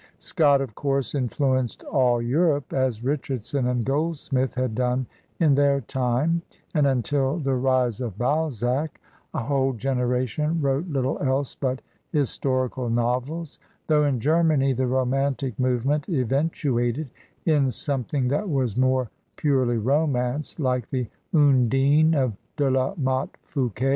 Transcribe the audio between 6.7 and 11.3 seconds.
and until the rise of Balzac a whole generation wrote Uttle